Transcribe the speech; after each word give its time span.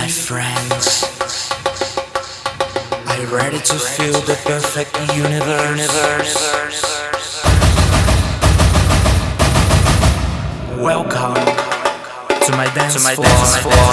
my 0.00 0.08
friends. 0.08 1.04
You 3.20 3.26
ready 3.36 3.58
to 3.58 3.74
feel 3.74 4.18
the 4.30 4.36
perfect 4.46 4.94
universe? 5.14 5.88
Welcome 10.78 11.34
to 12.46 12.52
my 12.56 12.68
dance 12.74 12.94
To 12.94 13.00
my 13.08 13.14
floor. 13.14 13.26
dance 13.26 13.56
floor. 13.64 13.92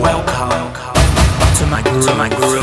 Welcome 0.00 0.72
to 1.58 1.66
my 1.66 1.82
groove. 1.82 2.06
To 2.06 2.14
my 2.14 2.28
groove. 2.30 2.57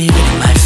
I 0.00 0.04
am 0.04 0.57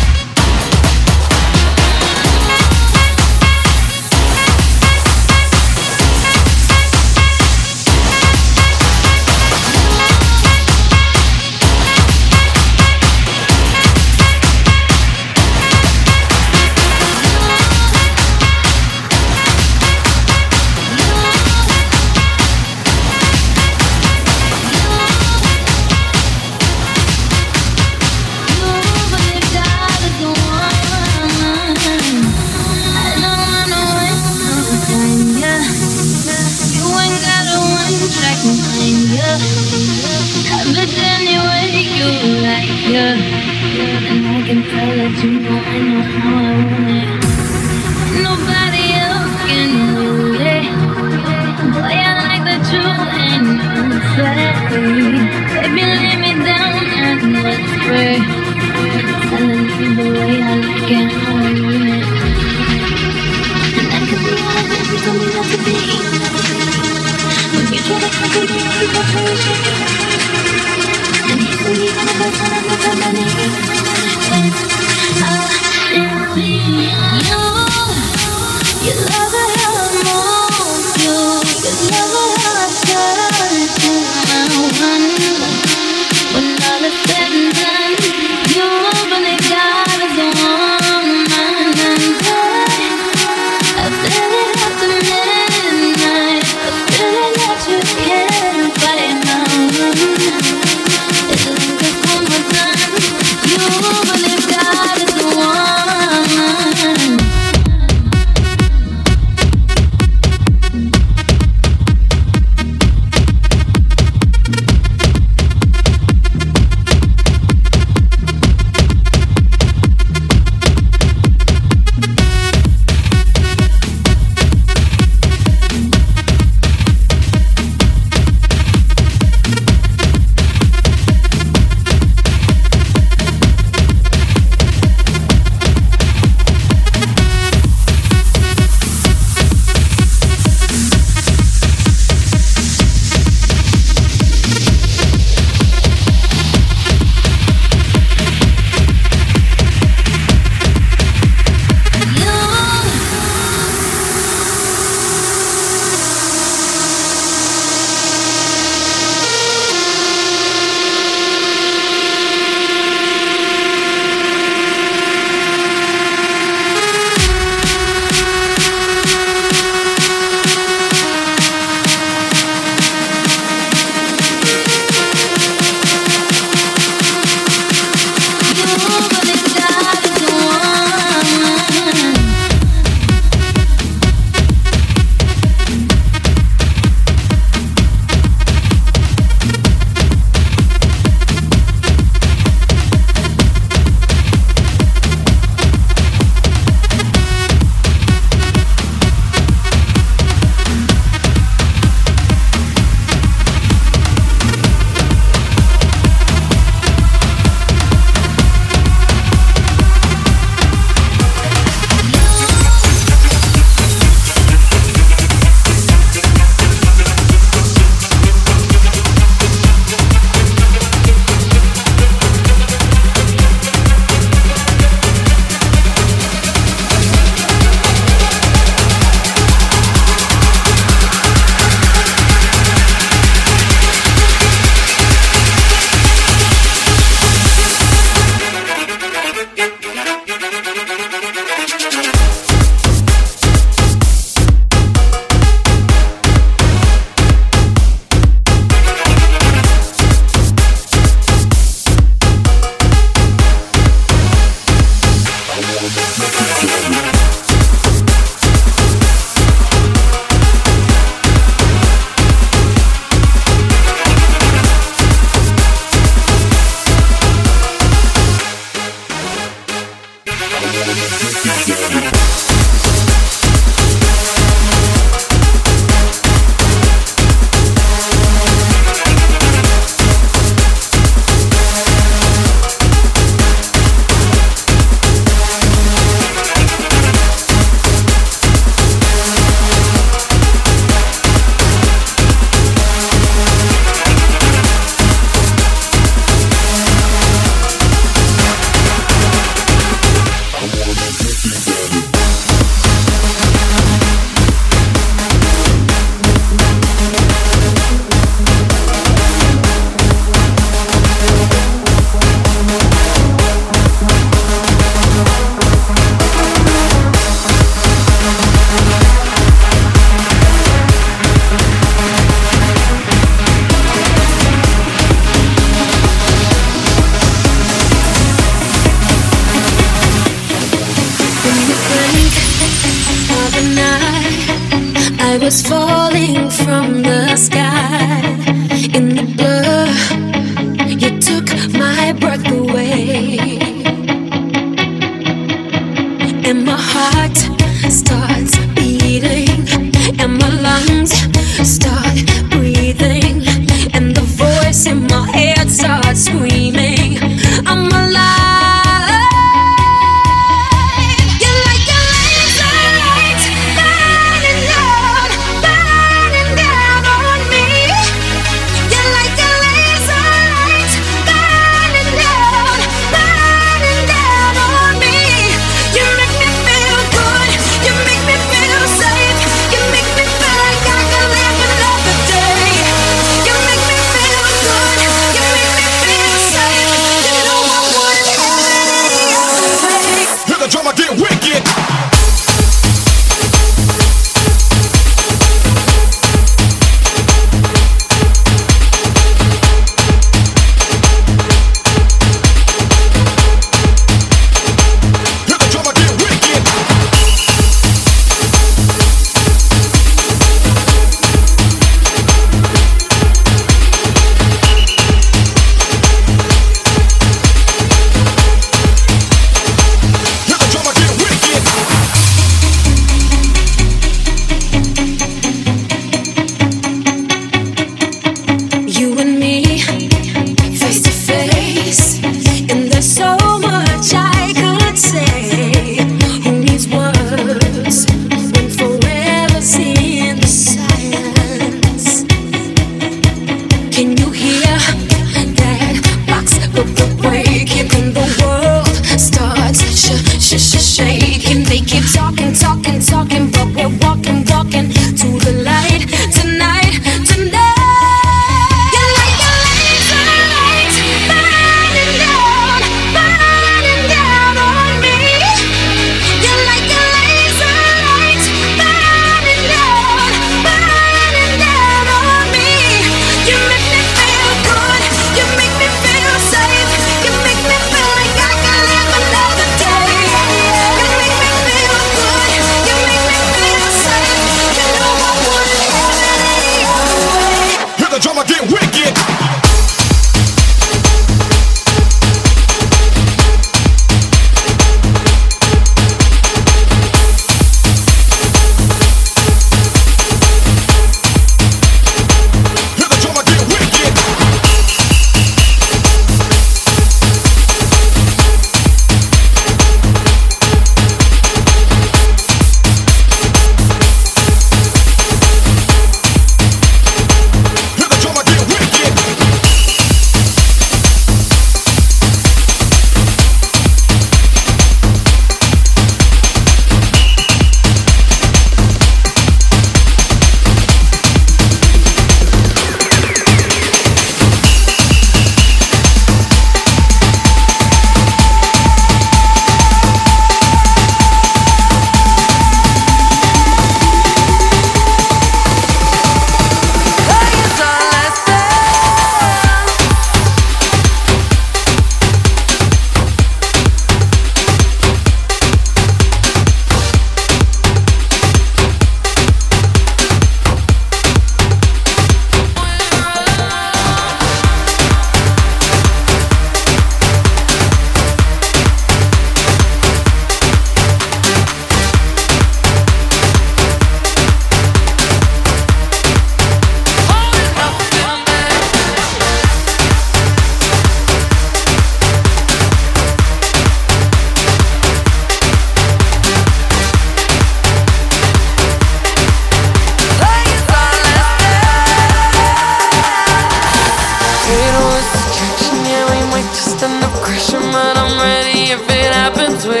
happens 599.53 599.85
when 599.85 600.00